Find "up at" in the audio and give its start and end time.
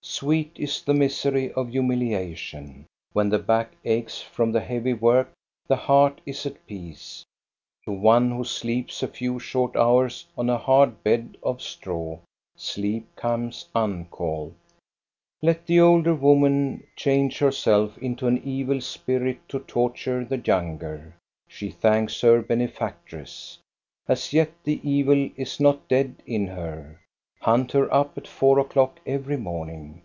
27.94-28.26